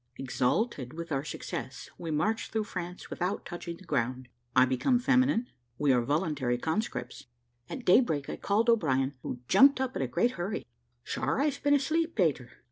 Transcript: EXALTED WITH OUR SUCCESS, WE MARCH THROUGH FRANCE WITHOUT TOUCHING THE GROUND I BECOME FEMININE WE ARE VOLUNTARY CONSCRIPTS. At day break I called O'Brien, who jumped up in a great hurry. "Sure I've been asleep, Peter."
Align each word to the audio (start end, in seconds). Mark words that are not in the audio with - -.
EXALTED 0.17 0.93
WITH 0.93 1.11
OUR 1.11 1.23
SUCCESS, 1.23 1.91
WE 1.99 2.09
MARCH 2.09 2.49
THROUGH 2.49 2.63
FRANCE 2.63 3.09
WITHOUT 3.11 3.45
TOUCHING 3.45 3.77
THE 3.77 3.83
GROUND 3.83 4.29
I 4.55 4.65
BECOME 4.65 4.97
FEMININE 4.97 5.47
WE 5.77 5.91
ARE 5.93 6.01
VOLUNTARY 6.01 6.57
CONSCRIPTS. 6.57 7.27
At 7.69 7.85
day 7.85 7.99
break 8.01 8.27
I 8.27 8.35
called 8.37 8.71
O'Brien, 8.71 9.13
who 9.21 9.41
jumped 9.47 9.79
up 9.79 9.95
in 9.95 10.01
a 10.01 10.07
great 10.07 10.31
hurry. 10.31 10.65
"Sure 11.03 11.39
I've 11.39 11.61
been 11.61 11.75
asleep, 11.75 12.15
Peter." 12.15 12.49